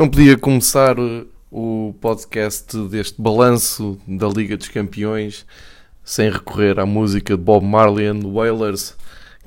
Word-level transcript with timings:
Não 0.00 0.08
podia 0.08 0.34
começar 0.34 0.96
o 1.50 1.94
podcast 2.00 2.74
deste 2.88 3.20
balanço 3.20 3.98
da 4.08 4.28
Liga 4.28 4.56
dos 4.56 4.68
Campeões 4.68 5.44
sem 6.02 6.30
recorrer 6.30 6.80
à 6.80 6.86
música 6.86 7.36
de 7.36 7.42
Bob 7.42 7.66
Marley 7.66 8.06
and 8.06 8.20
Wailers, 8.24 8.96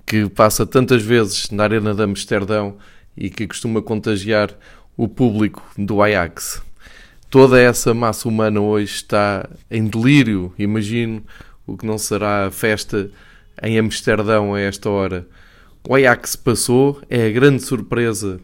que 0.06 0.30
passa 0.30 0.64
tantas 0.64 1.02
vezes 1.02 1.50
na 1.50 1.64
Arena 1.64 1.96
de 1.96 2.04
Amsterdão 2.04 2.78
e 3.18 3.32
que 3.32 3.48
costuma 3.48 3.82
contagiar 3.82 4.52
o 4.96 5.08
público 5.08 5.64
do 5.76 6.04
Ajax. 6.04 6.62
Toda 7.32 7.60
essa 7.60 7.92
massa 7.92 8.30
humana 8.30 8.62
hoje 8.62 8.94
está 8.94 9.50
em 9.72 9.88
delírio, 9.88 10.54
imagino 10.60 11.24
o 11.66 11.76
que 11.76 11.88
não 11.88 11.98
será 11.98 12.46
a 12.46 12.52
festa 12.52 13.10
em 13.60 13.80
Amsterdão 13.80 14.54
a 14.54 14.60
esta 14.60 14.88
hora. 14.88 15.28
O 15.90 15.96
Ajax 15.96 16.36
passou, 16.36 17.02
é 17.10 17.26
a 17.26 17.32
grande 17.32 17.64
surpresa 17.64 18.40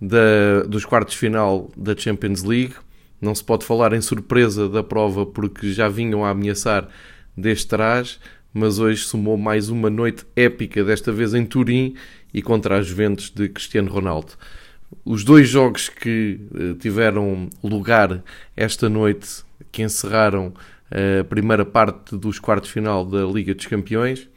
da, 0.00 0.62
dos 0.66 0.84
quartos 0.84 1.14
final 1.14 1.70
da 1.76 1.96
Champions 1.96 2.42
League. 2.42 2.74
Não 3.20 3.34
se 3.34 3.42
pode 3.42 3.64
falar 3.64 3.92
em 3.92 4.00
surpresa 4.00 4.68
da 4.68 4.82
prova 4.82 5.24
porque 5.24 5.72
já 5.72 5.88
vinham 5.88 6.24
a 6.24 6.30
ameaçar 6.30 6.88
deste 7.36 7.68
trás, 7.68 8.20
mas 8.52 8.78
hoje 8.78 9.04
somou 9.04 9.36
mais 9.36 9.68
uma 9.68 9.90
noite 9.90 10.24
épica, 10.36 10.84
desta 10.84 11.10
vez 11.10 11.34
em 11.34 11.44
Turim 11.44 11.94
e 12.32 12.42
contra 12.42 12.78
as 12.78 12.86
Juventus 12.86 13.30
de 13.30 13.48
Cristiano 13.48 13.90
Ronaldo. 13.90 14.32
Os 15.04 15.24
dois 15.24 15.48
jogos 15.48 15.88
que 15.88 16.40
eh, 16.54 16.74
tiveram 16.78 17.48
lugar 17.62 18.22
esta 18.56 18.88
noite, 18.88 19.42
que 19.72 19.82
encerraram 19.82 20.52
eh, 20.90 21.20
a 21.20 21.24
primeira 21.24 21.64
parte 21.64 22.16
dos 22.16 22.38
quartos 22.38 22.70
final 22.70 23.04
da 23.04 23.24
Liga 23.24 23.54
dos 23.54 23.66
Campeões, 23.66 24.28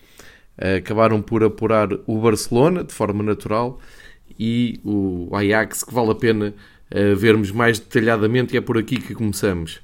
eh, 0.57 0.77
acabaram 0.77 1.21
por 1.21 1.43
apurar 1.43 1.89
o 2.07 2.19
Barcelona 2.19 2.83
de 2.83 2.93
forma 2.93 3.23
natural 3.23 3.79
e 4.39 4.79
o 4.83 5.29
Ajax, 5.35 5.83
que 5.83 5.93
vale 5.93 6.11
a 6.11 6.15
pena 6.15 6.53
uh, 6.91 7.15
vermos 7.15 7.51
mais 7.51 7.79
detalhadamente, 7.79 8.53
e 8.53 8.57
é 8.57 8.61
por 8.61 8.77
aqui 8.77 8.97
que 8.97 9.13
começamos. 9.13 9.79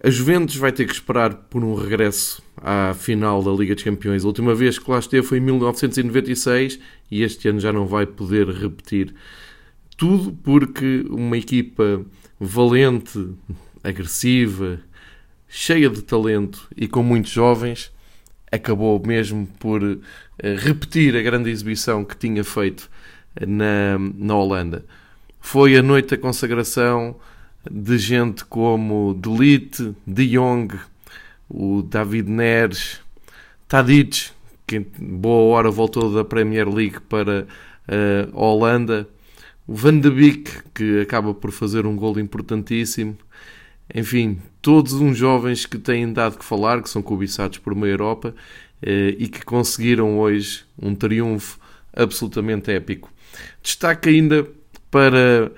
A 0.00 0.10
Juventus 0.10 0.54
vai 0.54 0.70
ter 0.70 0.86
que 0.86 0.92
esperar 0.92 1.34
por 1.34 1.64
um 1.64 1.74
regresso 1.74 2.40
à 2.56 2.94
final 2.94 3.42
da 3.42 3.50
Liga 3.50 3.74
dos 3.74 3.82
Campeões. 3.82 4.24
A 4.24 4.28
última 4.28 4.54
vez 4.54 4.78
que 4.78 4.88
lá 4.88 5.00
esteve 5.00 5.26
foi 5.26 5.38
em 5.38 5.40
1996 5.40 6.78
e 7.10 7.22
este 7.22 7.48
ano 7.48 7.58
já 7.58 7.72
não 7.72 7.84
vai 7.84 8.06
poder 8.06 8.48
repetir. 8.48 9.12
Tudo 9.96 10.32
porque 10.44 11.04
uma 11.10 11.36
equipa 11.36 12.06
valente, 12.38 13.28
agressiva, 13.82 14.78
cheia 15.48 15.90
de 15.90 16.02
talento 16.02 16.68
e 16.76 16.86
com 16.86 17.02
muitos 17.02 17.32
jovens 17.32 17.90
acabou 18.52 19.02
mesmo 19.04 19.48
por 19.58 19.82
uh, 19.82 20.00
repetir 20.58 21.16
a 21.16 21.22
grande 21.22 21.50
exibição 21.50 22.04
que 22.04 22.16
tinha 22.16 22.44
feito 22.44 22.88
na, 23.46 23.98
na 23.98 24.34
Holanda. 24.34 24.84
Foi 25.40 25.76
a 25.76 25.82
noite 25.82 26.10
da 26.10 26.16
consagração 26.16 27.16
de 27.70 27.98
gente 27.98 28.44
como 28.44 29.14
Delite, 29.14 29.94
De 30.06 30.26
Jong, 30.28 30.78
o 31.48 31.82
David 31.82 32.28
Neres, 32.30 33.00
Tadic, 33.66 34.30
que 34.66 34.80
boa 34.98 35.56
hora 35.56 35.70
voltou 35.70 36.12
da 36.12 36.24
Premier 36.24 36.68
League 36.68 37.00
para 37.00 37.46
a 38.32 38.40
Holanda, 38.40 39.08
o 39.66 39.74
Van 39.74 39.98
de 39.98 40.10
Beek, 40.10 40.50
que 40.74 41.00
acaba 41.00 41.34
por 41.34 41.50
fazer 41.50 41.86
um 41.86 41.96
gol 41.96 42.18
importantíssimo. 42.18 43.16
Enfim, 43.94 44.38
todos 44.60 44.94
uns 44.94 45.16
jovens 45.16 45.66
que 45.66 45.78
têm 45.78 46.12
dado 46.12 46.38
que 46.38 46.44
falar, 46.44 46.82
que 46.82 46.90
são 46.90 47.02
cobiçados 47.02 47.58
por 47.58 47.72
uma 47.72 47.86
Europa 47.86 48.34
eh, 48.82 49.14
e 49.18 49.28
que 49.28 49.44
conseguiram 49.44 50.18
hoje 50.18 50.64
um 50.80 50.94
triunfo 50.94 51.58
absolutamente 51.94 52.70
épico. 52.70 53.10
Destaque 53.62 54.08
ainda 54.08 54.46
para 54.90 55.52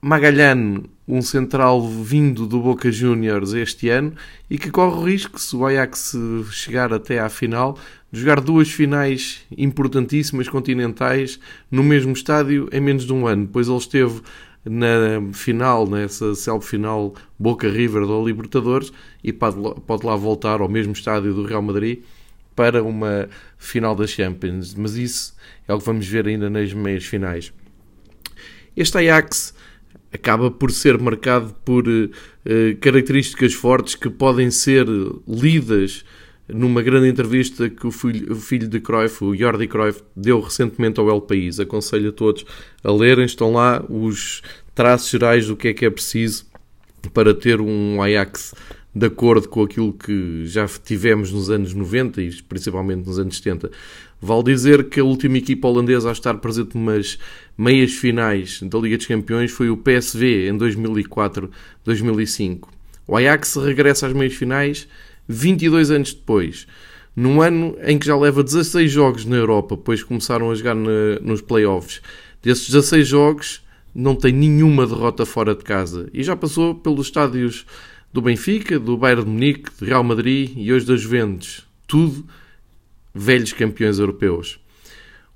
Magalhães, 0.00 0.82
um 1.06 1.20
central 1.20 1.86
vindo 1.86 2.46
do 2.46 2.60
Boca 2.60 2.90
Juniors 2.90 3.52
este 3.52 3.90
ano 3.90 4.14
e 4.48 4.58
que 4.58 4.70
corre 4.70 4.96
o 4.96 5.04
risco, 5.04 5.38
se 5.38 5.54
o 5.54 5.66
Ajax 5.66 6.16
chegar 6.50 6.92
até 6.92 7.20
à 7.20 7.28
final, 7.28 7.78
de 8.10 8.20
jogar 8.20 8.40
duas 8.40 8.70
finais 8.70 9.42
importantíssimas 9.56 10.48
continentais 10.48 11.38
no 11.70 11.82
mesmo 11.82 12.12
estádio 12.12 12.68
em 12.72 12.80
menos 12.80 13.04
de 13.04 13.12
um 13.12 13.26
ano. 13.26 13.46
Depois 13.46 13.68
ele 13.68 13.76
esteve 13.76 14.22
na 14.64 15.20
final, 15.32 15.86
nessa 15.86 16.34
célebre 16.34 16.66
final 16.66 17.14
Boca 17.38 17.68
River 17.68 18.06
da 18.06 18.14
Libertadores 18.14 18.92
e 19.22 19.32
pode 19.32 20.06
lá 20.06 20.16
voltar 20.16 20.60
ao 20.60 20.68
mesmo 20.68 20.92
estádio 20.94 21.34
do 21.34 21.44
Real 21.44 21.60
Madrid 21.60 22.00
para 22.54 22.82
uma 22.82 23.28
final 23.58 23.94
da 23.94 24.06
Champions. 24.06 24.74
Mas 24.74 24.96
isso 24.96 25.34
é 25.66 25.74
o 25.74 25.78
que 25.78 25.84
vamos 25.84 26.06
ver 26.06 26.26
ainda 26.26 26.48
nas 26.48 26.72
meias 26.72 27.04
finais. 27.04 27.52
Este 28.76 28.98
Ajax 28.98 29.54
acaba 30.12 30.50
por 30.50 30.70
ser 30.70 30.98
marcado 30.98 31.54
por 31.64 31.86
uh, 31.86 32.10
características 32.80 33.52
fortes 33.52 33.94
que 33.94 34.08
podem 34.08 34.50
ser 34.50 34.86
lidas 35.26 36.04
numa 36.48 36.82
grande 36.82 37.08
entrevista 37.08 37.70
que 37.70 37.86
o 37.86 37.90
filho, 37.90 38.32
o 38.32 38.36
filho 38.36 38.68
de 38.68 38.78
Cruyff, 38.78 39.24
o 39.24 39.34
Jordi 39.34 39.66
Cruyff, 39.66 40.02
deu 40.14 40.40
recentemente 40.40 41.00
ao 41.00 41.08
El 41.08 41.22
País. 41.22 41.58
Aconselho 41.58 42.10
a 42.10 42.12
todos 42.12 42.44
a 42.82 42.92
lerem, 42.92 43.24
estão 43.24 43.52
lá 43.52 43.84
os 43.88 44.42
traços 44.74 45.10
gerais 45.10 45.46
do 45.46 45.56
que 45.56 45.68
é 45.68 45.74
que 45.74 45.84
é 45.84 45.90
preciso 45.90 46.46
para 47.12 47.34
ter 47.34 47.60
um 47.60 48.02
Ajax 48.02 48.54
de 48.94 49.06
acordo 49.06 49.48
com 49.48 49.62
aquilo 49.62 49.92
que 49.92 50.46
já 50.46 50.68
tivemos 50.68 51.32
nos 51.32 51.50
anos 51.50 51.74
90 51.74 52.22
e 52.22 52.30
principalmente 52.42 53.06
nos 53.06 53.18
anos 53.18 53.38
70. 53.38 53.70
Vale 54.20 54.44
dizer 54.44 54.88
que 54.88 55.00
a 55.00 55.04
última 55.04 55.38
equipa 55.38 55.66
holandesa 55.66 56.08
a 56.08 56.12
estar 56.12 56.34
presente 56.34 56.78
nas 56.78 57.18
meias 57.58 57.92
finais 57.92 58.60
da 58.62 58.78
Liga 58.78 58.96
dos 58.96 59.06
Campeões 59.06 59.50
foi 59.50 59.68
o 59.68 59.76
PSV 59.76 60.48
em 60.48 60.56
2004-2005. 60.56 62.68
O 63.06 63.16
Ajax 63.16 63.56
regressa 63.56 64.06
às 64.06 64.12
meias 64.12 64.34
finais 64.34 64.86
22 65.28 65.90
anos 65.90 66.14
depois, 66.14 66.66
num 67.16 67.42
ano 67.42 67.76
em 67.82 67.98
que 67.98 68.06
já 68.06 68.16
leva 68.16 68.42
16 68.42 68.90
jogos 68.90 69.24
na 69.24 69.36
Europa, 69.36 69.76
pois 69.76 70.02
começaram 70.02 70.50
a 70.50 70.54
jogar 70.54 70.74
na, 70.74 71.20
nos 71.20 71.40
playoffs. 71.40 72.00
Desses 72.42 72.68
16 72.68 73.06
jogos, 73.06 73.64
não 73.94 74.14
tem 74.14 74.32
nenhuma 74.32 74.86
derrota 74.86 75.24
fora 75.24 75.54
de 75.54 75.62
casa 75.62 76.08
e 76.12 76.22
já 76.22 76.34
passou 76.34 76.74
pelos 76.74 77.06
estádios 77.06 77.64
do 78.14 78.22
Benfica, 78.22 78.78
do 78.78 78.96
Bayern 78.96 79.24
de 79.24 79.28
Munique, 79.28 79.70
do 79.76 79.84
Real 79.84 80.04
Madrid 80.04 80.52
e 80.54 80.72
hoje 80.72 80.86
das 80.86 81.00
Juventus. 81.00 81.66
Tudo 81.84 82.24
velhos 83.12 83.52
campeões 83.52 83.98
europeus. 83.98 84.60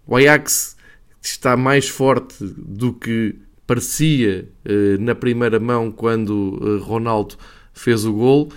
O 0.06 0.14
Ajax 0.14 0.76
está 1.20 1.56
mais 1.56 1.88
forte 1.88 2.36
do 2.40 2.92
que 2.92 3.34
parecia 3.66 4.48
eh, 4.64 4.96
na 5.00 5.16
primeira 5.16 5.58
mão 5.58 5.90
quando 5.90 6.56
eh, 6.62 6.84
Ronaldo 6.84 7.34
fez 7.74 8.04
o 8.04 8.12
gol 8.12 8.52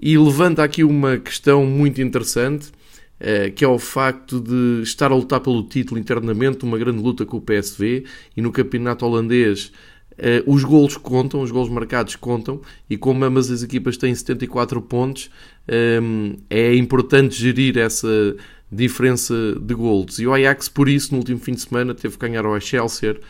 e 0.00 0.16
levanta 0.16 0.64
aqui 0.64 0.82
uma 0.82 1.18
questão 1.18 1.66
muito 1.66 2.00
interessante 2.00 2.72
eh, 3.20 3.50
que 3.50 3.62
é 3.62 3.68
o 3.68 3.78
facto 3.78 4.40
de 4.40 4.80
estar 4.84 5.12
a 5.12 5.14
lutar 5.14 5.40
pelo 5.40 5.62
título 5.62 6.00
internamente, 6.00 6.64
uma 6.64 6.78
grande 6.78 7.02
luta 7.02 7.26
com 7.26 7.36
o 7.36 7.42
PSV 7.42 8.04
e 8.34 8.40
no 8.40 8.50
campeonato 8.50 9.04
holandês 9.04 9.70
Uh, 10.18 10.50
os 10.50 10.64
golos 10.64 10.96
contam, 10.96 11.42
os 11.42 11.50
golos 11.50 11.68
marcados 11.68 12.16
contam, 12.16 12.60
e 12.88 12.96
como 12.96 13.24
ambas 13.24 13.50
as 13.50 13.62
equipas 13.62 13.96
têm 13.96 14.14
74 14.14 14.80
pontos, 14.80 15.30
um, 15.68 15.72
ehm, 15.72 16.36
é 16.48 16.74
importante 16.74 17.34
gerir 17.34 17.76
essa 17.76 18.36
diferença 18.72 19.34
de 19.60 19.74
golos. 19.74 20.18
E 20.18 20.26
o 20.26 20.32
Ajax, 20.32 20.68
por 20.68 20.88
isso, 20.88 21.12
no 21.12 21.18
último 21.18 21.38
fim 21.38 21.52
de 21.52 21.60
semana, 21.60 21.94
teve 21.94 22.14
que 22.14 22.26
ganhar 22.26 22.44
ao 22.44 22.56
Excelsior 22.56 23.20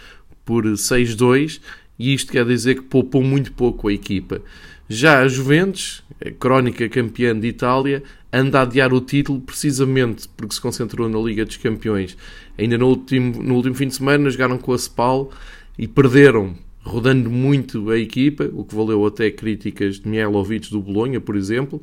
por 0.45 0.65
6-2, 0.65 1.61
e 1.99 2.15
isto 2.15 2.31
quer 2.31 2.45
dizer 2.45 2.77
que 2.77 2.83
poupou 2.83 3.23
muito 3.23 3.53
pouco 3.53 3.89
a 3.89 3.93
equipa. 3.93 4.41
Já 4.89 5.23
a 5.23 5.29
Juventus, 5.29 6.05
a 6.25 6.31
crónica 6.31 6.89
campeã 6.89 7.39
de 7.39 7.49
Itália, 7.49 8.03
anda 8.33 8.61
a 8.61 8.63
adiar 8.63 8.93
o 8.93 9.01
título 9.01 9.41
precisamente 9.41 10.29
porque 10.37 10.55
se 10.55 10.61
concentrou 10.61 11.09
na 11.09 11.19
Liga 11.19 11.45
dos 11.45 11.57
Campeões. 11.57 12.17
Ainda 12.57 12.79
no 12.79 12.87
último, 12.87 13.43
no 13.43 13.55
último 13.55 13.75
fim 13.75 13.89
de 13.89 13.97
semana 13.97 14.31
jogaram 14.31 14.59
com 14.59 14.73
a 14.73 14.79
Spal 14.79 15.33
e 15.77 15.89
perderam 15.89 16.55
rodando 16.87 17.29
muito 17.29 17.91
a 17.91 17.99
equipa, 17.99 18.49
o 18.53 18.65
que 18.65 18.75
valeu 18.75 19.05
até 19.05 19.29
críticas 19.29 19.99
de 19.99 20.09
Mielovic 20.09 20.71
do 20.71 20.81
Bolonha, 20.81 21.21
por 21.21 21.35
exemplo. 21.35 21.83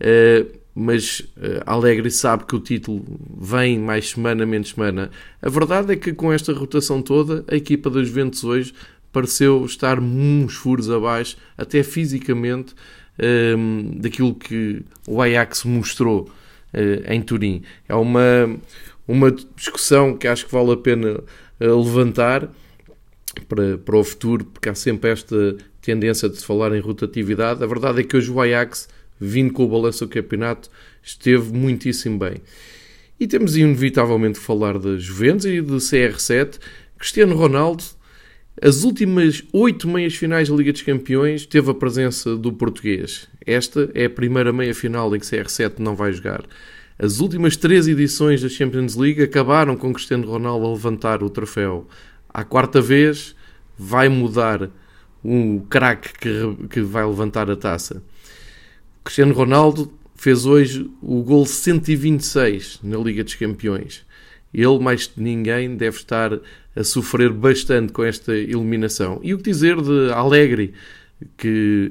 Uh, 0.00 0.58
mas 0.74 1.20
uh, 1.20 1.62
Alegre 1.66 2.10
sabe 2.10 2.46
que 2.46 2.56
o 2.56 2.60
título 2.60 3.04
vem 3.38 3.78
mais 3.78 4.10
semana, 4.10 4.46
menos 4.46 4.70
semana. 4.70 5.10
A 5.42 5.50
verdade 5.50 5.92
é 5.92 5.96
que 5.96 6.14
com 6.14 6.32
esta 6.32 6.52
rotação 6.52 7.02
toda, 7.02 7.44
a 7.46 7.56
equipa 7.56 7.90
das 7.90 8.08
Juventus 8.08 8.42
hoje 8.42 8.72
pareceu 9.12 9.64
estar 9.66 9.98
uns 9.98 10.54
furos 10.54 10.88
abaixo, 10.88 11.36
até 11.56 11.82
fisicamente, 11.82 12.72
uh, 13.18 14.00
daquilo 14.00 14.34
que 14.34 14.82
o 15.06 15.20
Ajax 15.20 15.64
mostrou 15.64 16.30
uh, 16.72 17.12
em 17.12 17.20
Turim. 17.20 17.62
É 17.86 17.94
uma, 17.94 18.56
uma 19.06 19.30
discussão 19.56 20.16
que 20.16 20.26
acho 20.26 20.46
que 20.46 20.52
vale 20.52 20.72
a 20.72 20.76
pena 20.76 21.20
levantar 21.60 22.48
para, 23.44 23.78
para 23.78 23.96
o 23.96 24.04
futuro, 24.04 24.44
porque 24.44 24.68
há 24.68 24.74
sempre 24.74 25.10
esta 25.10 25.56
tendência 25.80 26.28
de 26.28 26.36
se 26.36 26.44
falar 26.44 26.74
em 26.74 26.80
rotatividade. 26.80 27.62
A 27.62 27.66
verdade 27.66 28.00
é 28.00 28.04
que 28.04 28.16
hoje 28.16 28.30
o 28.30 28.40
Ajax, 28.40 28.88
vindo 29.20 29.52
com 29.52 29.64
o 29.64 29.68
balanço 29.68 30.06
do 30.06 30.10
campeonato, 30.10 30.70
esteve 31.02 31.52
muitíssimo 31.52 32.18
bem. 32.18 32.36
E 33.18 33.26
temos 33.26 33.56
inevitavelmente 33.56 34.38
que 34.38 34.44
falar 34.44 34.78
da 34.78 34.96
Juventus 34.96 35.46
e 35.46 35.60
do 35.60 35.76
CR7. 35.76 36.58
Cristiano 36.96 37.34
Ronaldo 37.34 37.82
As 38.60 38.84
últimas 38.84 39.42
oito 39.52 39.88
meias 39.88 40.14
finais 40.14 40.48
da 40.48 40.54
Liga 40.54 40.72
dos 40.72 40.82
Campeões 40.82 41.46
teve 41.46 41.70
a 41.70 41.74
presença 41.74 42.36
do 42.36 42.52
português. 42.52 43.28
Esta 43.44 43.90
é 43.94 44.04
a 44.04 44.10
primeira 44.10 44.52
meia 44.52 44.74
final 44.74 45.14
em 45.14 45.18
que 45.18 45.26
CR7 45.26 45.78
não 45.78 45.96
vai 45.96 46.12
jogar. 46.12 46.44
As 46.98 47.20
últimas 47.20 47.56
três 47.56 47.86
edições 47.86 48.42
da 48.42 48.48
Champions 48.48 48.96
League 48.96 49.22
acabaram 49.22 49.76
com 49.76 49.92
Cristiano 49.92 50.28
Ronaldo 50.28 50.66
a 50.66 50.72
levantar 50.72 51.22
o 51.22 51.30
troféu. 51.30 51.86
À 52.38 52.44
quarta 52.44 52.80
vez 52.80 53.34
vai 53.76 54.08
mudar 54.08 54.70
um 55.24 55.58
craque 55.58 56.12
que, 56.20 56.66
que 56.70 56.80
vai 56.80 57.04
levantar 57.04 57.50
a 57.50 57.56
taça. 57.56 58.00
Cristiano 59.02 59.34
Ronaldo 59.34 59.92
fez 60.14 60.46
hoje 60.46 60.88
o 61.02 61.20
gol 61.24 61.44
126 61.44 62.78
na 62.84 62.96
Liga 62.98 63.24
dos 63.24 63.34
Campeões. 63.34 64.06
Ele, 64.54 64.78
mais 64.78 65.08
que 65.08 65.20
ninguém, 65.20 65.76
deve 65.76 65.96
estar 65.96 66.38
a 66.76 66.84
sofrer 66.84 67.32
bastante 67.32 67.92
com 67.92 68.04
esta 68.04 68.32
eliminação. 68.32 69.18
E 69.20 69.34
o 69.34 69.38
que 69.38 69.50
dizer 69.50 69.74
de 69.82 70.12
Alegre, 70.12 70.74
que 71.36 71.90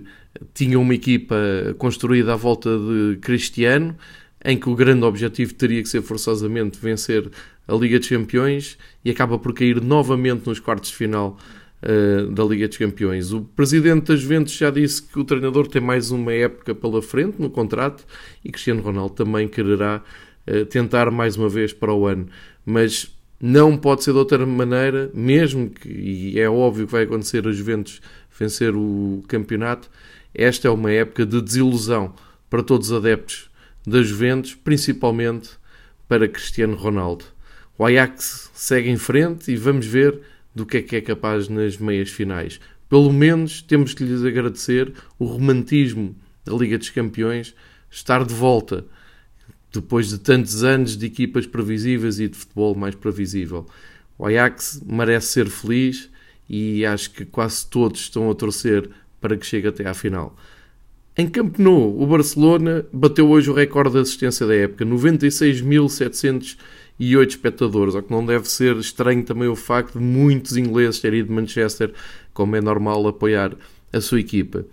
tinha 0.54 0.80
uma 0.80 0.96
equipa 0.96 1.36
construída 1.78 2.32
à 2.32 2.38
volta 2.38 2.70
de 2.70 3.18
Cristiano, 3.18 3.98
em 4.46 4.58
que 4.58 4.70
o 4.70 4.76
grande 4.76 5.04
objetivo 5.04 5.54
teria 5.56 5.84
que 5.84 5.90
ser 5.90 6.02
forçosamente 6.02 6.80
vencer 6.80 7.30
a 7.68 7.76
Liga 7.76 8.00
dos 8.00 8.08
Campeões 8.08 8.78
e 9.04 9.12
acaba 9.12 9.38
por 9.38 9.54
cair 9.54 9.82
novamente 9.82 10.48
nos 10.48 10.60
quartos 10.60 10.90
de 10.90 10.96
final 10.96 11.38
uh, 11.84 12.32
da 12.32 12.44
Liga 12.44 12.68
dos 12.68 12.78
Campeões. 12.78 13.34
O 13.34 13.42
presidente 13.42 14.08
das 14.08 14.22
Juventus 14.22 14.54
já 14.54 14.70
disse 14.70 15.02
que 15.02 15.20
o 15.20 15.26
treinador 15.26 15.68
tem 15.68 15.82
mais 15.82 16.12
uma 16.12 16.34
época 16.34 16.74
pela 16.74 17.02
frente 17.02 17.42
no 17.42 17.50
contrato 17.50 18.06
e 18.44 18.52
Cristiano 18.52 18.82
Ronaldo 18.82 19.14
também 19.14 19.48
quererá 19.48 20.02
uh, 20.48 20.66
tentar 20.66 21.12
mais 21.12 21.36
uma 21.36 21.50
vez 21.50 21.74
para 21.74 21.94
o 21.94 22.08
ano. 22.08 22.28
Mas 22.66 23.14
não 23.40 23.78
pode 23.78 24.04
ser 24.04 24.12
de 24.14 24.18
outra 24.18 24.46
maneira, 24.46 25.12
mesmo 25.14 25.70
que, 25.70 25.90
e 25.90 26.40
é 26.40 26.50
óbvio 26.50 26.86
que 26.86 26.92
vai 26.92 27.04
acontecer 27.04 27.48
a 27.48 27.52
Juventus 27.52 28.02
vencer 28.38 28.76
o 28.76 29.24
campeonato, 29.28 29.90
esta 30.34 30.68
é 30.68 30.72
uma 30.72 30.92
época 30.92 31.26
de 31.26 31.42
desilusão 31.42 32.14
para 32.50 32.64
todos 32.64 32.92
os 32.92 32.98
adeptos 32.98 33.50
da 33.86 34.02
Juventus, 34.02 34.54
principalmente 34.56 35.50
para 36.08 36.28
Cristiano 36.28 36.76
Ronaldo. 36.76 37.26
O 37.78 37.86
Ajax 37.86 38.50
segue 38.54 38.90
em 38.90 38.98
frente 38.98 39.52
e 39.52 39.56
vamos 39.56 39.86
ver 39.86 40.20
do 40.54 40.66
que 40.66 40.78
é 40.78 40.82
que 40.82 40.96
é 40.96 41.02
capaz 41.02 41.48
nas 41.48 41.78
meias 41.78 42.10
finais. 42.10 42.60
Pelo 42.90 43.14
menos 43.14 43.62
temos 43.62 43.94
que 43.94 44.04
lhes 44.04 44.24
agradecer 44.24 44.94
o 45.20 45.26
romantismo 45.26 46.16
da 46.44 46.54
Liga 46.54 46.78
dos 46.78 46.90
Campeões 46.90 47.54
estar 47.92 48.26
de 48.26 48.34
volta 48.34 48.86
depois 49.72 50.10
de 50.10 50.18
tantos 50.18 50.64
anos 50.64 50.98
de 50.98 51.06
equipas 51.06 51.46
previsíveis 51.46 52.20
e 52.20 52.28
de 52.28 52.38
futebol 52.38 52.74
mais 52.74 52.96
previsível. 52.96 53.68
O 54.18 54.26
Ajax 54.26 54.82
merece 54.84 55.28
ser 55.28 55.48
feliz 55.48 56.10
e 56.50 56.84
acho 56.86 57.12
que 57.12 57.26
quase 57.26 57.68
todos 57.68 58.00
estão 58.00 58.32
a 58.32 58.34
torcer 58.34 58.90
para 59.22 59.38
que 59.38 59.46
chegue 59.46 59.68
até 59.68 59.88
à 59.88 59.94
final. 59.94 60.36
Em 61.16 61.28
Camp 61.28 61.58
Nou, 61.58 62.02
o 62.02 62.06
Barcelona 62.06 62.86
bateu 62.94 63.30
hoje 63.30 63.50
o 63.50 63.54
recorde 63.54 63.96
de 63.96 64.02
assistência 64.02 64.46
da 64.46 64.56
época, 64.56 64.86
96.708 67.00 67.28
espectadores, 67.30 67.96
o 67.96 68.02
que 68.02 68.12
não 68.12 68.26
deve 68.26 68.50
ser 68.50 68.76
estranho 68.78 69.24
também 69.24 69.48
o 69.48 69.56
facto 69.56 70.00
de 70.00 70.04
muitos 70.04 70.58
ingleses 70.58 71.00
terem 71.00 71.20
ido 71.20 71.30
de 71.30 71.36
Manchester, 71.36 71.94
como 72.34 72.56
é 72.56 72.62
normal, 72.62 73.08
apoiar 73.08 73.56
a 73.92 74.02
sua 74.02 74.20
equipa. 74.20 74.66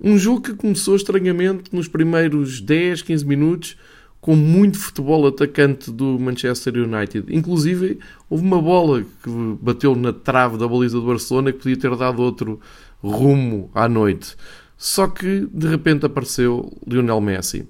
Um 0.00 0.16
jogo 0.16 0.40
que 0.40 0.54
começou 0.54 0.96
estranhamente 0.96 1.74
nos 1.74 1.86
primeiros 1.86 2.60
10, 2.60 3.02
15 3.02 3.26
minutos, 3.26 3.76
com 4.20 4.36
muito 4.36 4.78
futebol 4.78 5.26
atacante 5.26 5.90
do 5.90 6.18
Manchester 6.18 6.74
United. 6.76 7.34
Inclusive, 7.34 7.98
houve 8.28 8.44
uma 8.44 8.60
bola 8.60 9.02
que 9.02 9.30
bateu 9.60 9.94
na 9.94 10.12
trave 10.12 10.58
da 10.58 10.68
baliza 10.68 10.98
do 10.98 11.06
Barcelona 11.06 11.52
que 11.52 11.58
podia 11.58 11.76
ter 11.76 11.96
dado 11.96 12.20
outro 12.22 12.60
rumo 13.02 13.70
à 13.74 13.88
noite. 13.88 14.36
Só 14.76 15.06
que 15.06 15.46
de 15.52 15.66
repente 15.66 16.06
apareceu 16.06 16.70
Lionel 16.86 17.20
Messi. 17.20 17.66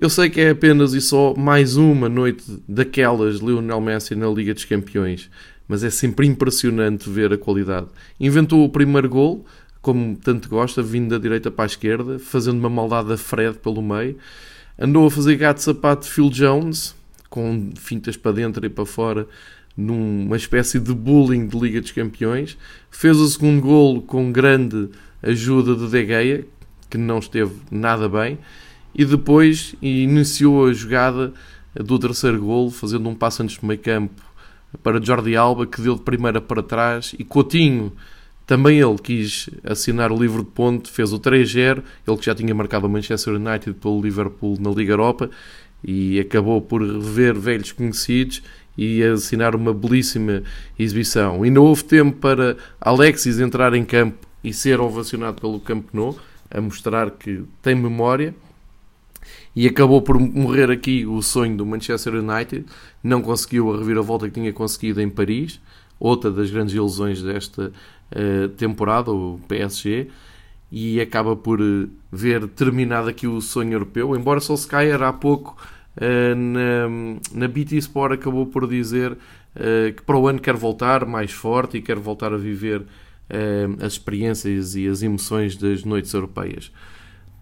Eu 0.00 0.08
sei 0.08 0.30
que 0.30 0.40
é 0.40 0.48
apenas 0.48 0.94
e 0.94 1.00
só 1.00 1.34
mais 1.36 1.76
uma 1.76 2.08
noite 2.08 2.42
daquelas 2.66 3.38
de 3.38 3.44
Lionel 3.44 3.82
Messi 3.82 4.14
na 4.14 4.28
Liga 4.28 4.54
dos 4.54 4.64
Campeões, 4.64 5.30
mas 5.68 5.84
é 5.84 5.90
sempre 5.90 6.26
impressionante 6.26 7.10
ver 7.10 7.34
a 7.34 7.36
qualidade. 7.36 7.86
Inventou 8.18 8.64
o 8.64 8.70
primeiro 8.70 9.10
gol, 9.10 9.44
como 9.82 10.16
tanto 10.16 10.48
gosta, 10.48 10.82
vindo 10.82 11.10
da 11.10 11.18
direita 11.18 11.50
para 11.50 11.66
a 11.66 11.66
esquerda, 11.66 12.18
fazendo 12.18 12.58
uma 12.58 12.70
maldade 12.70 13.12
a 13.12 13.18
Fred 13.18 13.58
pelo 13.58 13.82
meio 13.82 14.16
Andou 14.78 15.06
a 15.06 15.10
fazer 15.10 15.36
gato 15.36 15.58
sapato 15.58 16.06
Phil 16.06 16.30
Jones, 16.30 16.94
com 17.28 17.70
fintas 17.76 18.16
para 18.16 18.32
dentro 18.32 18.64
e 18.64 18.70
para 18.70 18.86
fora, 18.86 19.28
numa 19.76 20.38
espécie 20.38 20.80
de 20.80 20.94
bullying 20.94 21.46
de 21.46 21.58
Liga 21.58 21.78
dos 21.78 21.92
Campeões. 21.92 22.56
Fez 22.90 23.18
o 23.18 23.28
segundo 23.28 23.60
golo 23.60 24.00
com 24.00 24.32
grande 24.32 24.88
ajuda 25.22 25.76
de 25.76 25.90
De 25.90 26.06
Gea, 26.06 26.46
que 26.88 26.96
não 26.96 27.18
esteve 27.18 27.52
nada 27.70 28.08
bem. 28.08 28.38
E 28.94 29.04
depois 29.04 29.74
iniciou 29.80 30.66
a 30.66 30.72
jogada 30.72 31.32
do 31.74 31.98
terceiro 31.98 32.40
golo, 32.40 32.70
fazendo 32.70 33.08
um 33.08 33.14
passo 33.14 33.42
antes 33.42 33.56
do 33.56 33.66
meio 33.66 33.80
campo 33.80 34.22
para 34.82 35.02
Jordi 35.02 35.36
Alba, 35.36 35.66
que 35.66 35.80
deu 35.80 35.94
de 35.94 36.02
primeira 36.02 36.40
para 36.40 36.62
trás. 36.62 37.14
E 37.18 37.24
Coutinho 37.24 37.92
também 38.46 38.80
ele 38.80 38.98
quis 38.98 39.48
assinar 39.62 40.10
o 40.10 40.20
livro 40.20 40.42
de 40.42 40.50
ponto, 40.50 40.90
fez 40.90 41.12
o 41.12 41.20
3-0, 41.20 41.82
ele 42.06 42.16
que 42.16 42.26
já 42.26 42.34
tinha 42.34 42.52
marcado 42.52 42.86
o 42.86 42.90
Manchester 42.90 43.34
United 43.34 43.74
pelo 43.74 44.02
Liverpool 44.02 44.56
na 44.60 44.70
Liga 44.70 44.92
Europa 44.92 45.30
e 45.84 46.18
acabou 46.18 46.60
por 46.60 46.82
rever 46.82 47.38
velhos 47.38 47.72
conhecidos 47.72 48.42
e 48.76 49.02
assinar 49.02 49.54
uma 49.54 49.72
belíssima 49.72 50.42
exibição. 50.78 51.44
E 51.46 51.50
não 51.50 51.62
houve 51.62 51.84
tempo 51.84 52.18
para 52.18 52.56
Alexis 52.80 53.38
entrar 53.38 53.74
em 53.74 53.84
campo 53.84 54.26
e 54.42 54.52
ser 54.52 54.80
ovacionado 54.80 55.40
pelo 55.40 55.60
Camp 55.60 55.86
Nou, 55.92 56.18
a 56.50 56.60
mostrar 56.60 57.10
que 57.10 57.44
tem 57.62 57.74
memória. 57.74 58.34
E 59.60 59.66
acabou 59.66 60.00
por 60.00 60.18
morrer 60.18 60.70
aqui 60.70 61.04
o 61.04 61.20
sonho 61.20 61.54
do 61.54 61.66
Manchester 61.66 62.14
United. 62.14 62.64
Não 63.04 63.20
conseguiu 63.20 63.70
a 63.70 63.76
reviravolta 63.76 64.26
que 64.26 64.32
tinha 64.32 64.50
conseguido 64.54 65.02
em 65.02 65.10
Paris, 65.10 65.60
outra 65.98 66.30
das 66.30 66.50
grandes 66.50 66.74
ilusões 66.74 67.22
desta 67.22 67.70
uh, 67.70 68.48
temporada, 68.56 69.10
o 69.10 69.38
PSG, 69.46 70.08
e 70.72 70.98
acaba 70.98 71.36
por 71.36 71.60
uh, 71.60 71.90
ver 72.10 72.48
terminado 72.48 73.10
aqui 73.10 73.26
o 73.26 73.38
sonho 73.42 73.74
europeu. 73.74 74.16
Embora 74.16 74.40
Solskjaer 74.40 75.02
há 75.02 75.12
pouco 75.12 75.54
uh, 75.98 76.34
na, 76.34 76.88
na 77.34 77.46
BT 77.46 77.76
Sport 77.76 78.12
acabou 78.14 78.46
por 78.46 78.66
dizer 78.66 79.14
que 79.94 80.02
para 80.06 80.16
o 80.16 80.26
ano 80.26 80.40
quer 80.40 80.54
voltar 80.54 81.04
mais 81.04 81.32
forte 81.32 81.76
e 81.76 81.82
quer 81.82 81.98
voltar 81.98 82.32
a 82.32 82.36
viver 82.38 82.86
as 83.80 83.94
experiências 83.94 84.76
e 84.76 84.86
as 84.86 85.02
emoções 85.02 85.56
das 85.56 85.84
noites 85.84 86.14
europeias. 86.14 86.70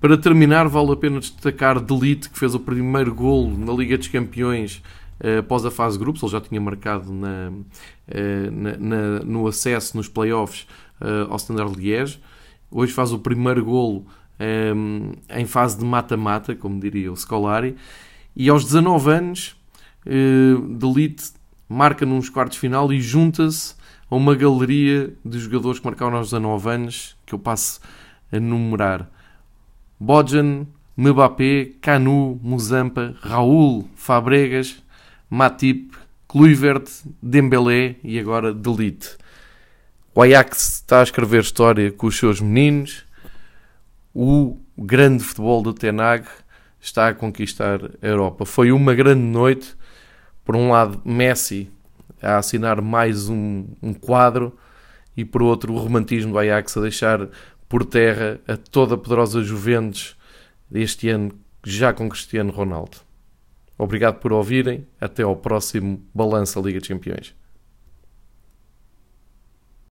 Para 0.00 0.16
terminar, 0.16 0.68
vale 0.68 0.92
a 0.92 0.96
pena 0.96 1.18
destacar 1.18 1.80
Delite, 1.80 2.30
que 2.30 2.38
fez 2.38 2.54
o 2.54 2.60
primeiro 2.60 3.12
golo 3.12 3.58
na 3.58 3.72
Liga 3.72 3.98
dos 3.98 4.06
Campeões 4.06 4.80
uh, 5.20 5.40
após 5.40 5.64
a 5.66 5.72
fase 5.72 5.98
de 5.98 6.04
grupos, 6.04 6.22
ele 6.22 6.30
já 6.30 6.40
tinha 6.40 6.60
marcado 6.60 7.12
na, 7.12 7.50
uh, 7.50 8.50
na, 8.52 8.76
na 8.76 9.18
no 9.24 9.48
acesso 9.48 9.96
nos 9.96 10.06
playoffs 10.08 10.68
uh, 11.00 11.28
ao 11.28 11.36
Standard 11.36 11.74
Liège. 11.74 12.20
Hoje 12.70 12.92
faz 12.92 13.12
o 13.12 13.18
primeiro 13.18 13.64
golo 13.64 14.06
um, 14.76 15.14
em 15.30 15.46
fase 15.46 15.76
de 15.76 15.84
mata-mata, 15.84 16.54
como 16.54 16.78
diria 16.78 17.10
o 17.10 17.16
Scolari. 17.16 17.74
E 18.36 18.48
aos 18.48 18.64
19 18.64 19.10
anos, 19.10 19.56
uh, 20.06 20.60
Delite 20.76 21.32
marca 21.68 22.06
nos 22.06 22.28
quartos 22.28 22.58
final 22.58 22.92
e 22.92 23.00
junta-se 23.00 23.74
a 24.08 24.14
uma 24.14 24.36
galeria 24.36 25.12
de 25.24 25.40
jogadores 25.40 25.80
que 25.80 25.86
marcaram 25.86 26.16
aos 26.16 26.28
19 26.28 26.70
anos, 26.70 27.16
que 27.26 27.34
eu 27.34 27.38
passo 27.40 27.80
a 28.30 28.38
numerar. 28.38 29.10
Bojan, 30.00 30.66
Mbappé, 30.96 31.72
Canu, 31.80 32.38
Muzampa, 32.42 33.14
Raul, 33.20 33.88
Fabregas, 33.94 34.82
Matip, 35.28 35.92
Kluivert, 36.26 36.88
Dembélé 37.22 37.96
e 38.02 38.18
agora 38.18 38.52
Delite. 38.52 39.16
O 40.14 40.22
Ajax 40.22 40.76
está 40.76 41.00
a 41.00 41.02
escrever 41.02 41.42
história 41.42 41.92
com 41.92 42.06
os 42.06 42.18
seus 42.18 42.40
meninos. 42.40 43.04
O 44.14 44.58
grande 44.76 45.22
futebol 45.22 45.62
do 45.62 45.72
Tenag 45.72 46.26
está 46.80 47.08
a 47.08 47.14
conquistar 47.14 47.80
a 48.02 48.06
Europa. 48.06 48.44
Foi 48.44 48.72
uma 48.72 48.94
grande 48.94 49.22
noite. 49.22 49.76
Por 50.44 50.56
um 50.56 50.70
lado, 50.70 51.00
Messi 51.04 51.70
a 52.20 52.38
assinar 52.38 52.80
mais 52.80 53.28
um, 53.28 53.66
um 53.82 53.94
quadro 53.94 54.56
e 55.16 55.24
por 55.24 55.42
outro, 55.42 55.72
o 55.72 55.78
romantismo 55.78 56.32
do 56.32 56.38
Ajax 56.38 56.76
a 56.76 56.80
deixar 56.80 57.28
por 57.68 57.84
terra 57.84 58.40
a 58.46 58.56
toda 58.56 58.94
a 58.94 58.98
poderosa 58.98 59.42
Juventus 59.42 60.16
deste 60.70 61.08
ano, 61.08 61.32
já 61.64 61.92
com 61.92 62.08
Cristiano 62.08 62.52
Ronaldo. 62.52 62.98
Obrigado 63.76 64.18
por 64.18 64.32
ouvirem. 64.32 64.86
Até 65.00 65.22
ao 65.22 65.36
próximo 65.36 66.02
Balança 66.12 66.58
Liga 66.60 66.80
dos 66.80 66.88
Campeões. 66.88 67.37